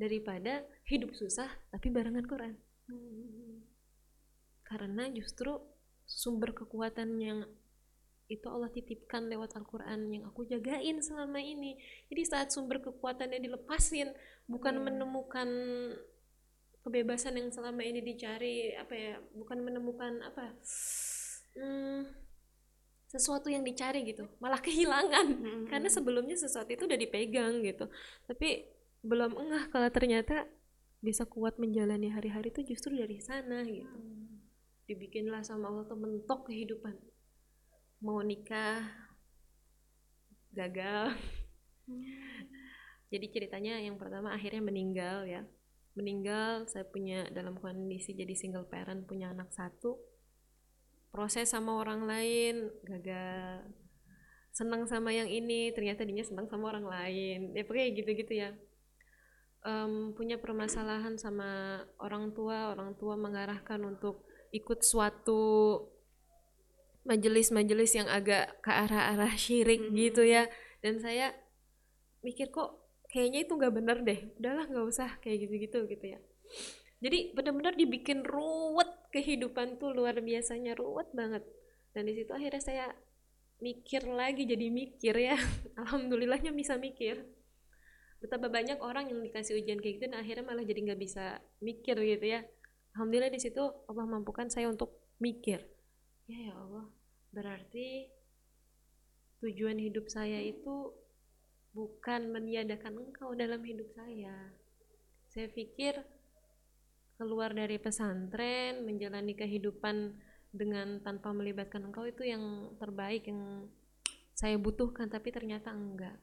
[0.00, 2.56] daripada hidup susah tapi barengan Quran
[4.70, 5.58] karena justru
[6.06, 7.42] sumber kekuatan yang
[8.30, 11.74] itu Allah titipkan lewat Al-Quran yang aku jagain selama ini.
[12.06, 14.14] Jadi saat sumber kekuatannya dilepasin
[14.46, 14.84] bukan Iya.
[14.86, 15.48] menemukan
[16.86, 20.54] kebebasan yang selama ini dicari apa ya bukan menemukan apa
[21.58, 22.08] hmm,
[23.10, 25.26] sesuatu yang dicari gitu malah kehilangan.
[25.34, 25.62] Mm-mm.
[25.66, 27.90] karena sebelumnya sesuatu itu udah dipegang gitu.
[28.30, 28.70] Tapi
[29.02, 30.46] belum engah kalau ternyata
[31.02, 33.96] bisa kuat menjalani hari-hari itu justru dari sana gitu
[34.90, 36.98] dibikinlah sama Allah tuh mentok kehidupan.
[38.02, 38.82] Mau nikah
[40.50, 41.14] gagal.
[43.10, 45.46] Jadi ceritanya yang pertama akhirnya meninggal ya.
[45.94, 49.98] Meninggal saya punya dalam kondisi jadi single parent punya anak satu.
[51.10, 53.66] Proses sama orang lain gagal.
[54.50, 57.54] Senang sama yang ini ternyata dia senang sama orang lain.
[57.54, 58.50] Ya pokoknya gitu-gitu ya.
[59.60, 65.42] Em, punya permasalahan sama orang tua orang tua mengarahkan untuk ikut suatu
[67.06, 69.94] majelis-majelis yang agak ke arah-arah syirik Mhm.
[69.96, 70.46] gitu ya.
[70.84, 71.32] Dan saya
[72.20, 72.76] mikir kok
[73.08, 74.20] kayaknya itu nggak bener deh.
[74.38, 76.18] Udahlah nggak usah kayak gitu-gitu gitu ya.
[77.00, 81.42] Jadi benar-benar dibikin ruwet kehidupan tuh luar biasanya ruwet banget.
[81.96, 82.86] Dan di situ akhirnya saya
[83.60, 85.36] mikir lagi jadi mikir ya.
[85.80, 87.24] Alhamdulillahnya bisa mikir.
[88.20, 91.96] Betapa banyak orang yang dikasih ujian kayak gitu dan akhirnya malah jadi nggak bisa mikir
[91.96, 92.44] gitu ya
[92.96, 95.62] alhamdulillah di situ Allah mampukan saya untuk mikir
[96.26, 96.86] ya ya Allah
[97.30, 98.10] berarti
[99.40, 100.92] tujuan hidup saya itu
[101.72, 104.52] bukan meniadakan engkau dalam hidup saya.
[105.30, 105.96] Saya pikir
[107.16, 110.16] keluar dari pesantren menjalani kehidupan
[110.50, 113.70] dengan tanpa melibatkan engkau itu yang terbaik yang
[114.34, 116.16] saya butuhkan tapi ternyata enggak.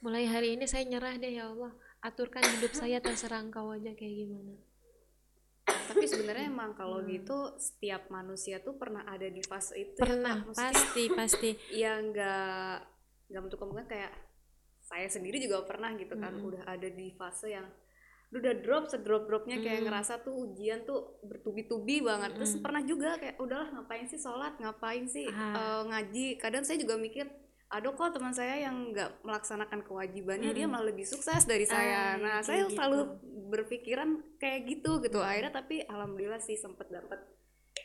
[0.00, 1.72] Mulai hari ini saya nyerah deh ya Allah.
[2.00, 4.56] Aturkan hidup saya terserah engkau aja kayak gimana
[6.10, 7.08] sebenarnya emang kalau Hmm.
[7.08, 10.46] gitu setiap manusia tuh pernah ada di fase itu pernah ya, Kak.
[10.48, 12.74] Maksudnya, pasti pasti ya nggak
[13.28, 14.12] nggak bentuk kemungkinan kayak
[14.80, 16.48] saya sendiri juga pernah gitu kan Mm-mm.
[16.48, 17.70] udah ada di fase yang
[18.30, 19.86] udah drop sedrop dropnya kayak Mm.
[19.86, 22.62] ngerasa tuh ujian tuh bertubi-tubi banget terus Mm-mm.
[22.62, 25.54] pernah juga kayak udahlah ngapain sih sholat ngapain sih Ah.
[25.54, 27.26] eh, ngaji kadang saya juga mikir
[27.70, 30.74] ada kok teman saya yang nggak melaksanakan kewajibannya dia Mm-mm.
[30.74, 32.18] malah lebih sukses dari saya.
[32.18, 32.74] Ah, nah saya gitu.
[32.74, 32.98] selalu
[33.46, 35.22] berpikiran kayak gitu gitu.
[35.22, 37.22] Akhirnya tapi alhamdulillah sih sempet dapat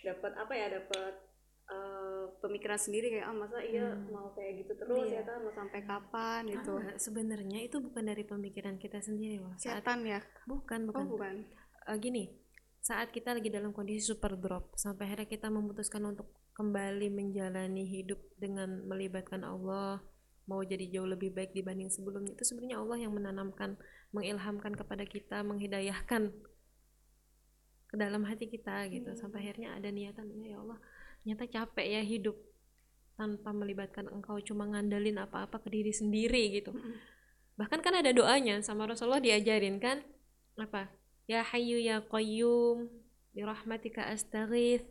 [0.02, 1.14] dapat apa ya dapat
[1.66, 4.10] eh, pemikiran sendiri kayak ah masa iya Hmm.
[4.10, 5.18] mau kayak gitu terus Iya.
[5.18, 6.42] ya kan mau sampai kapan?
[6.46, 6.74] Gitu.
[6.78, 9.54] Ah, sebenarnya itu bukan dari pemikiran kita sendiri loh.
[9.58, 10.22] Setan ya?
[10.46, 11.06] Bukan oh bukan.
[11.10, 11.36] bukan.
[11.86, 12.45] Eh, gini
[12.86, 18.22] saat kita lagi dalam kondisi super drop sampai akhirnya kita memutuskan untuk kembali menjalani hidup
[18.38, 20.06] dengan melibatkan Allah
[20.46, 23.74] mau jadi jauh lebih baik dibanding sebelumnya itu sebenarnya Allah yang menanamkan
[24.14, 26.30] mengilhamkan kepada kita menghidayahkan
[27.90, 29.18] ke dalam hati kita gitu Hmm.
[29.18, 30.78] sampai akhirnya ada niatan ya Allah
[31.26, 32.38] ternyata capek ya hidup
[33.18, 37.02] tanpa melibatkan engkau cuma ngandelin apa-apa ke diri sendiri gitu Mm-mm.
[37.58, 40.06] bahkan kan ada doanya sama Rasulullah diajarin kan
[40.62, 40.94] apa
[41.26, 42.90] ya hayyu ya qayyum
[43.34, 44.86] bi rahmatika astaghith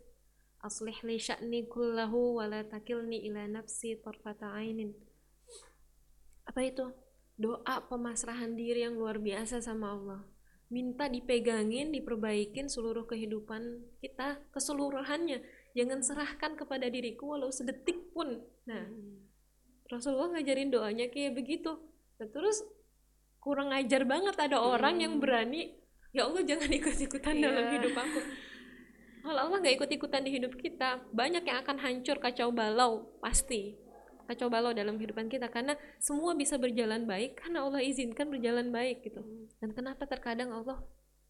[0.65, 4.97] aslih li sya'ni kullahu wa la takilni ila nafsi tarfata ainin.
[6.49, 6.89] Apa itu?
[7.35, 10.21] Doa pemasrahan diri yang luar biasa sama Allah.
[10.73, 15.45] Minta dipegangin diperbaikin seluruh kehidupan kita keseluruhannya.
[15.77, 18.41] Jangan serahkan kepada diriku walau sedetik pun.
[18.65, 18.89] Nah
[19.91, 21.77] Rasulullah ngajarin doanya kayak begitu.
[22.17, 22.65] Nah, terus
[23.43, 25.77] kurang ajar banget ada orang yang berani
[26.15, 27.73] ya Allah jangan ikut-ikutan dalam Iya.
[27.77, 28.21] hidup aku.
[29.25, 33.75] Kalau Allah nggak ikut-ikutan di hidup kita banyak yang akan hancur kacau balau pasti.
[34.25, 39.05] Kacau balau dalam kehidupan kita karena semua bisa berjalan baik karena Allah izinkan berjalan baik
[39.05, 39.21] gitu.
[39.61, 40.81] Dan kenapa terkadang Allah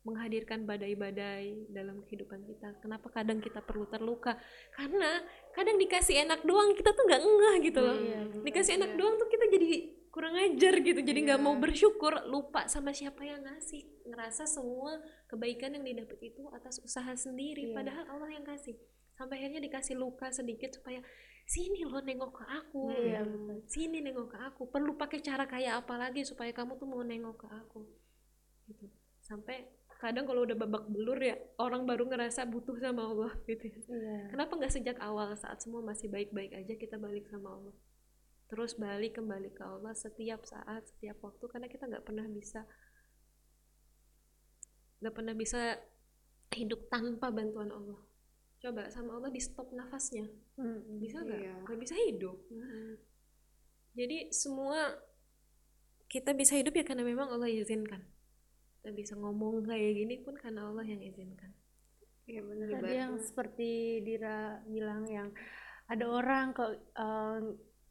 [0.04, 2.76] menghadirkan badai-badai dalam kehidupan kita?
[2.78, 4.38] Kenapa kadang kita perlu terluka?
[4.70, 5.22] Karena
[5.54, 7.96] kadang dikasih enak doang kita tuh nggak ngeh gitu loh.
[7.98, 8.98] Iya, dikasih enak Iya.
[8.98, 9.70] doang tuh kita jadi
[10.14, 11.44] kurang ajar gitu jadi nggak Iya.
[11.44, 14.94] mau bersyukur lupa sama siapa yang ngasih ngerasa semua
[15.26, 17.74] kebaikan yang didapat itu atas usaha sendiri Iya.
[17.74, 18.78] padahal Allah yang kasih
[19.14, 21.02] sampai akhirnya dikasih luka sedikit supaya
[21.44, 23.52] sini lo nengok ke aku Iya, gitu.
[23.66, 27.34] sini nengok ke aku perlu pakai cara kayak apa lagi supaya kamu tuh mau nengok
[27.34, 27.82] ke aku
[28.70, 28.86] gitu
[29.18, 29.66] sampai
[29.98, 33.80] kadang kalau udah babak belur ya orang baru ngerasa butuh sama Allah gitu ya.
[33.88, 34.18] Iya.
[34.30, 37.74] Kenapa nggak sejak awal saat semua masih baik-baik aja kita balik sama Allah?
[38.54, 42.62] Terus balik kembali ke Allah setiap saat, setiap waktu karena kita nggak pernah bisa
[45.02, 45.74] nggak pernah bisa
[46.54, 47.98] hidup tanpa bantuan Allah.
[48.62, 51.02] Coba sama Allah di stop nafasnya, Mm-mm.
[51.02, 51.34] bisa nggak?
[51.36, 51.54] Iya.
[51.66, 52.38] Nggak bisa hidup.
[53.98, 55.02] Jadi semua
[56.06, 58.06] kita bisa hidup ya karena memang Allah izinkan.
[58.78, 61.50] Kita bisa ngomong kayak gini pun karena Allah yang izinkan.
[62.24, 65.28] Iya bener Tadi ibarat- yang seperti Dira bilang yang
[65.84, 67.40] ada orang kok eh,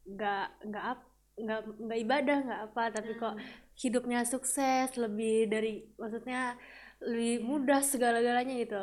[0.04, 1.00] nggak nggak ap
[1.34, 3.34] nggak nggak ibadah nggak apa tapi kok
[3.74, 6.54] hidupnya sukses lebih dari maksudnya
[7.02, 8.82] lebih mudah segala-galanya gitu.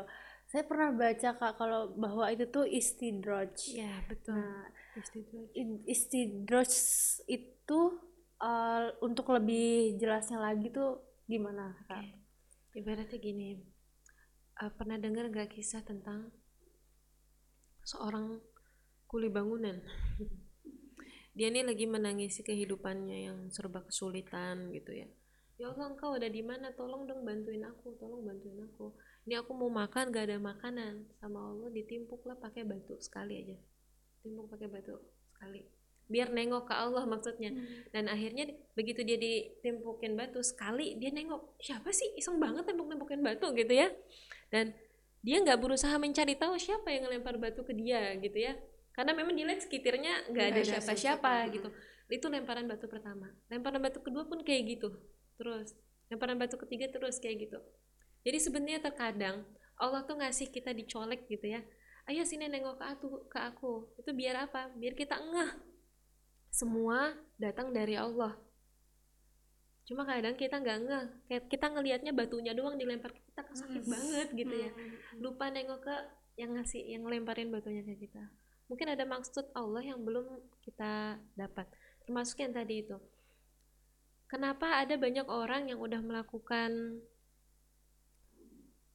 [0.51, 3.55] Saya pernah baca kak kalau bahwa itu tuh istidroj.
[3.71, 4.35] Ya betul.
[4.35, 4.67] Nah,
[5.87, 6.71] istidroj
[7.31, 7.79] itu
[8.41, 12.03] eh, untuk lebih jelasnya lagi tuh gimana kak?
[12.03, 12.19] Oke.
[12.83, 13.63] Ibaratnya gini,
[14.59, 16.31] eh, pernah dengar gak kisah tentang
[17.87, 18.43] seorang
[19.07, 19.79] kuli bangunan?
[21.31, 25.07] Dia nih lagi menangisi kehidupannya yang serba kesulitan gitu ya.
[25.61, 26.73] Ya Allah engkau ada di mana?
[26.73, 28.91] Tolong dong bantuin aku, tolong bantuin aku.
[29.29, 31.05] Ini aku mau makan gak ada makanan.
[31.21, 33.57] Sama Allah ditimpuklah pakai batu sekali aja.
[34.25, 34.97] Timpuk pakai batu
[35.31, 35.61] sekali.
[36.11, 37.55] Biar nengok ke Allah maksudnya
[37.95, 43.55] dan akhirnya begitu dia ditimpukin batu sekali dia nengok siapa sih iseng banget nempuk-nempukin batu
[43.55, 43.87] gitu ya
[44.51, 44.75] dan
[45.23, 48.59] dia nggak berusaha mencari tahu siapa yang ngelempar batu ke dia gitu ya
[48.91, 51.69] karena memang dilihat sekitarnya nggak ada siapa-siapa gitu.
[52.11, 53.31] Itu lemparan batu pertama.
[53.47, 54.91] Lemparan batu kedua pun kayak gitu.
[55.39, 55.71] Terus
[56.11, 57.59] lemparan batu ketiga terus kayak gitu.
[58.27, 59.47] Jadi sebenarnya terkadang
[59.79, 61.63] Allah tuh ngasih kita dicolek gitu ya.
[62.11, 63.71] Ayo sini nengok ke aku ke aku.
[63.95, 64.75] Itu biar apa?
[64.75, 65.51] Biar kita ngeh.
[66.51, 68.35] Semua datang dari Allah.
[69.87, 71.05] Cuma kadang kita nggak ngeh.
[71.31, 74.69] Kayak kita ngelihatnya batunya doang dilempar ke kita kan sakit banget gitu ya.
[75.15, 75.95] Lupa nengok ke
[76.35, 78.23] yang ngasih yang ngelemparin batunya ke kita
[78.71, 80.23] mungkin ada maksud Allah yang belum
[80.63, 81.67] kita dapat.
[82.07, 82.95] Termasuk yang tadi itu.
[84.31, 87.03] Kenapa ada banyak orang yang udah melakukan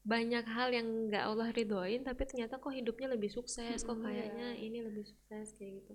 [0.06, 4.80] banyak hal yang nggak Allah ridhoin tapi ternyata kok hidupnya lebih sukses kok kayaknya ini
[4.80, 5.94] lebih sukses kayak gitu.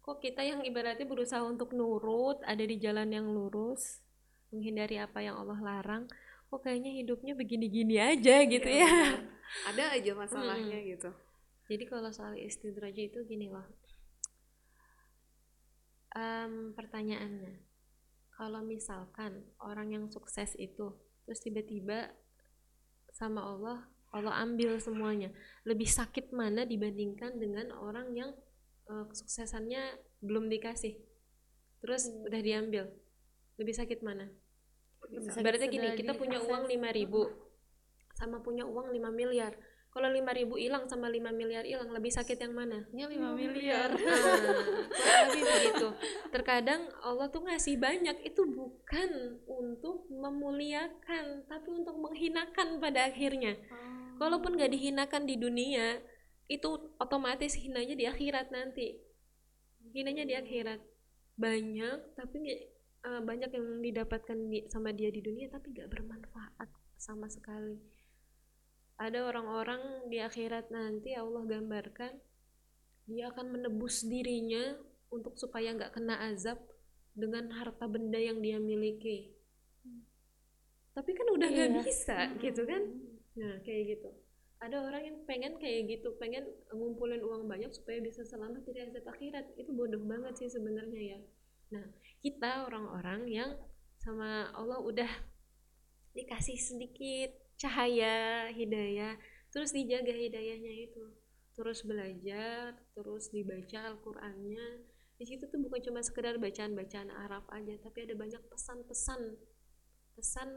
[0.00, 4.00] Kok kita yang ibaratnya berusaha untuk nurut ada di jalan yang lurus
[4.48, 6.04] menghindari apa yang Allah larang
[6.46, 8.86] kok kayaknya hidupnya begini-gini aja gitu Iya, ya?
[8.86, 9.22] bener.
[9.66, 11.10] ada aja masalahnya gitu
[11.70, 13.64] jadi kalau soal istidraj itu gini loh.
[16.14, 17.58] Em, pertanyaannya
[18.34, 20.94] kalau misalkan orang yang sukses itu
[21.26, 22.10] terus tiba-tiba
[23.10, 23.78] sama Allah
[24.14, 25.34] Allah ambil semuanya
[25.66, 28.30] lebih sakit mana dibandingkan dengan orang yang
[28.86, 30.94] eh, kesuksesannya belum dikasih
[31.82, 32.94] terus udah diambil
[33.58, 34.26] lebih sakit mana?
[35.04, 37.44] Sakit Ibaratnya gini, kita punya uang 5000
[38.14, 39.54] sama punya uang 5 miliar.
[39.94, 42.82] Kalau 5000 hilang sama 5 miliar hilang, lebih sakit yang mana?
[42.90, 43.94] Ini 5 miliar.
[45.04, 45.88] Nah, lebih begitu.
[46.34, 53.54] Terkadang Allah tuh ngasih banyak itu bukan untuk memuliakan, tapi untuk menghinakan pada akhirnya.
[54.18, 56.02] Kalaupun gak dihinakan di dunia,
[56.50, 58.98] itu otomatis hinanya di akhirat nanti.
[59.94, 60.82] Hinanya di akhirat.
[61.38, 62.38] Banyak, tapi
[62.98, 66.66] eh, banyak yang didapatkan di- sama dia di dunia, tapi gak bermanfaat
[66.98, 67.93] sama sekali.
[68.94, 72.14] Ada orang-orang di akhirat nanti Allah gambarkan
[73.04, 74.78] dia akan menebus dirinya
[75.12, 76.56] untuk supaya nggak kena azab
[77.12, 79.34] dengan harta benda yang dia miliki.
[80.94, 81.82] Tapi kan udah nggak Iya.
[81.82, 82.82] bisa gitu kan?
[83.34, 84.08] Nah kayak gitu.
[84.62, 89.04] Ada orang yang pengen kayak gitu, pengen ngumpulin uang banyak supaya bisa selamat dari azab
[89.04, 89.52] akhirat.
[89.60, 91.20] Itu bodoh banget sih sebenarnya ya.
[91.76, 91.84] Nah
[92.24, 93.50] kita orang-orang yang
[94.00, 95.10] sama Allah udah
[96.14, 99.14] dikasih sedikit cahaya hidayah,
[99.54, 101.04] terus dijaga hidayahnya itu
[101.54, 104.66] terus belajar, terus dibaca Al-Qur'annya.
[105.14, 109.38] Di situ tuh bukan cuma sekedar bacaan-bacaan Arab aja, tapi ada banyak pesan-pesan
[110.14, 110.48] pesan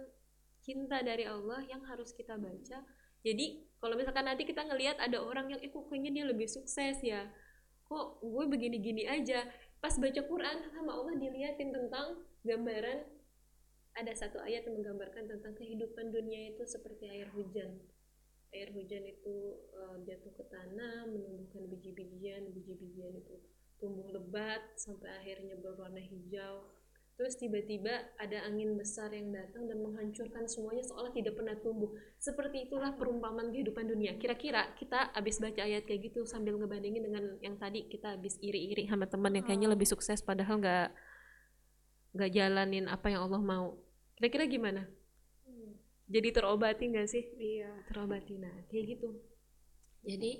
[0.61, 2.81] cinta dari Allah yang harus kita baca.
[3.21, 3.45] Jadi
[3.77, 7.29] kalau misalkan nanti kita ngelihat ada orang yang, eh kok kayaknya dia lebih sukses ya,
[7.85, 9.45] kok gue begini-gini aja.
[9.77, 13.05] Pas baca Quran sama Allah diliatin tentang gambaran
[13.97, 17.81] ada satu ayat yang menggambarkan tentang kehidupan dunia itu seperti air hujan.
[18.53, 23.35] Air hujan itu uh, jatuh ke tanah menumbuhkan biji-bijian biji-bijian itu
[23.81, 26.69] tumbuh lebat sampai akhirnya berwarna hijau.
[27.17, 31.89] Terus tiba-tiba ada angin besar yang datang dan menghancurkan semuanya seolah tidak pernah tumbuh.
[32.21, 34.13] Seperti itulah perumpamaan kehidupan dunia.
[34.21, 38.85] Kira-kira kita habis baca ayat kayak gitu sambil ngebandingin dengan yang tadi kita habis iri-iri
[38.85, 40.93] sama teman yang kayaknya lebih sukses padahal nggak
[42.13, 43.65] nggak jalanin apa yang Allah mau
[44.17, 44.83] kira-kira gimana?
[46.07, 47.23] Jadi terobati nggak sih?
[47.35, 47.71] Iya.
[47.91, 49.09] Terobati nah kayak gitu.
[50.07, 50.39] Jadi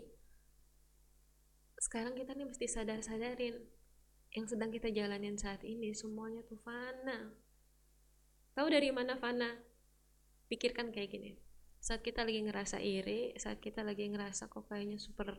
[1.77, 3.55] sekarang kita nih mesti sadar-sadarin
[4.33, 7.35] yang sedang kita jalanin saat ini semuanya tuh fana.
[8.55, 9.59] Tahu dari mana fana?
[10.47, 11.31] Pikirkan kayak gini.
[11.83, 15.35] Saat kita lagi ngerasa iri saat kita lagi ngerasa kok kayaknya super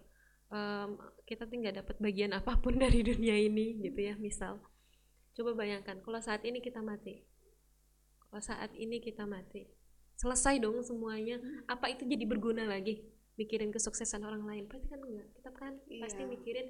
[0.53, 4.61] um, kita tuh nggak dapat bagian apa pun dari dunia ini gitu ya misal.
[5.33, 7.25] Coba bayangkan kalau saat ini kita mati
[8.29, 9.65] kalau saat ini kita mati.
[10.21, 11.41] Selesai dong semuanya.
[11.65, 13.01] Apa itu jadi berguna lagi?
[13.41, 14.65] Mikirin kesuksesan orang lain.
[14.69, 15.29] Pasti kan enggak?
[15.39, 16.29] Kita kan pasti Iya.
[16.29, 16.67] mikirin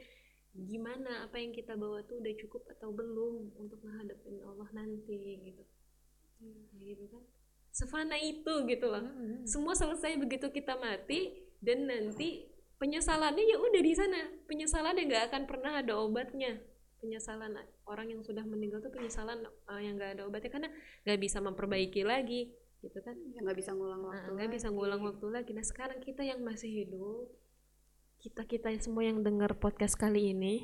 [0.69, 5.19] gimana apa yang kita bawa tuh udah cukup atau belum untuk menghadapin Allah nanti
[5.49, 5.65] gitu.
[6.39, 7.23] Kayak gitu kan?
[7.73, 9.05] Sefana itu gitu loh.
[9.49, 12.47] Semua selesai begitu kita mati dan nanti
[12.79, 14.21] penyesalannya ya udah di sana.
[14.47, 16.59] Penyesalannya nggak akan pernah ada obatnya
[16.99, 17.55] penyesalan
[17.87, 20.71] orang yang sudah meninggal tuh penyesalan eh, yang nggak ada obatnya karena
[21.03, 24.77] nggak bisa memperbaiki lagi gitu kan ya nggak bisa ngulang Nah, waktu nggak bisa lagi.
[24.79, 25.51] ngulang waktu lagi.
[25.51, 27.27] Nah sekarang kita yang masih hidup,
[28.19, 30.63] kita kita semua yang dengar podcast kali ini,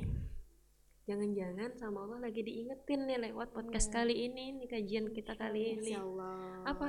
[1.05, 5.91] jangan-jangan sama Allah lagi diingetin nih lewat podcast kali ini, nih kajian kita kali ini.
[5.91, 6.89] Insya Allah Apa?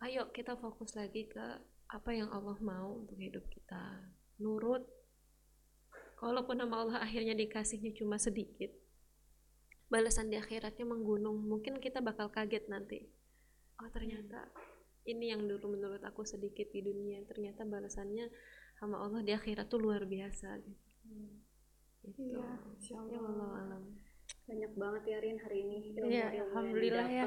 [0.00, 1.44] Ayo kita fokus lagi ke
[1.88, 4.00] apa yang Allah mau untuk hidup kita.
[4.38, 4.84] Nurut.
[6.18, 8.74] Kalaupun nama Allah akhirnya dikasihnya cuma sedikit,
[9.86, 11.46] balasan di akhiratnya menggunung.
[11.46, 13.06] Mungkin kita bakal kaget nanti.
[13.78, 14.50] Oh ternyata
[15.06, 18.28] ini yang dulu menurut aku sedikit di dunia, ternyata balasannya
[18.82, 20.58] sama Allah di akhirat tuh luar biasa.
[20.58, 20.82] Gitu.
[22.02, 22.34] Gitu.
[22.34, 22.46] Iya,
[23.08, 23.50] Ya Allah.
[23.62, 23.84] Alam.
[24.48, 27.26] banyak banget ya Rin hari ini Iya, yang alhamdulillah ya.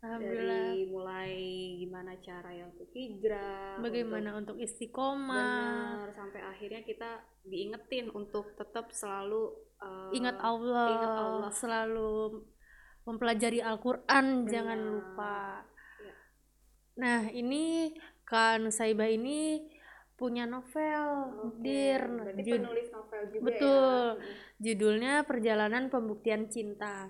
[0.00, 1.32] Dari mulai
[1.76, 8.88] gimana cara yang untuk hijrah Bagaimana untuk istiqomah, benar sampai akhirnya kita diingetin untuk tetap
[8.96, 11.50] selalu eh, ingat Allah, ingat Allah.
[11.52, 12.12] selalu
[13.04, 15.64] mempelajari Al-Quran, jangan lupa.
[16.00, 16.14] Iya.
[17.00, 17.92] Nah, ini
[18.24, 19.68] Kak Nusaibah ini
[20.16, 22.04] punya novel, Oke, Dir.
[22.04, 24.04] berarti Jud- penulis novel juga Betul.
[24.20, 27.08] ya Judulnya Perjalanan Pembuktian Cinta.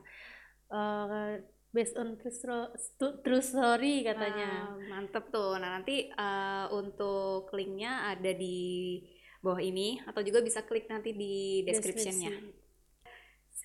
[0.70, 4.74] Eh, based on true, story katanya.
[4.74, 5.58] Nah, mantep tuh.
[5.58, 8.98] Nah nanti eh, untuk linknya ada di
[9.40, 12.60] bawah ini atau juga bisa klik nanti di descriptionnya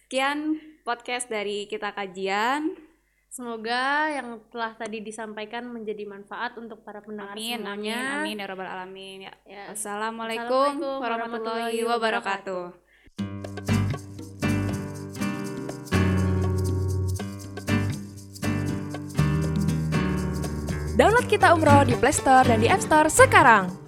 [0.05, 2.77] sekian podcast dari kita kajian.
[3.33, 7.99] Semoga yang telah tadi disampaikan menjadi manfaat untuk para pendengar amin amin semuanya.
[8.21, 9.19] amin ya rabbal alamin.
[9.27, 13.44] Ya Ya, Assalamualaikum Assalamualaikum warahmatullahi warahmatullahi wabarakatuh.
[20.95, 23.84] Download kita umroh di Play Store dan di App Store sekarang.